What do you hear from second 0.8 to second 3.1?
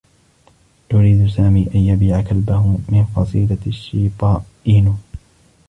يريد سامي أن يبيع كلبه من